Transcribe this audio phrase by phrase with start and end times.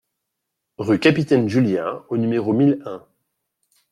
[0.79, 3.05] Rue Capitaine Julien au numéro mille un